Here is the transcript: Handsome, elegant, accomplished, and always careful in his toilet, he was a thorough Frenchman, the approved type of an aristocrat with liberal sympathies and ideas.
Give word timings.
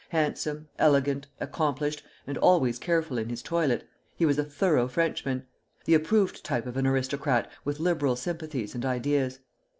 Handsome, 0.09 0.67
elegant, 0.79 1.27
accomplished, 1.39 2.03
and 2.25 2.35
always 2.39 2.79
careful 2.79 3.19
in 3.19 3.29
his 3.29 3.43
toilet, 3.43 3.87
he 4.15 4.25
was 4.25 4.39
a 4.39 4.43
thorough 4.43 4.87
Frenchman, 4.87 5.45
the 5.85 5.93
approved 5.93 6.43
type 6.43 6.65
of 6.65 6.75
an 6.75 6.87
aristocrat 6.87 7.51
with 7.63 7.79
liberal 7.79 8.15
sympathies 8.15 8.73
and 8.73 8.83
ideas. 8.83 9.41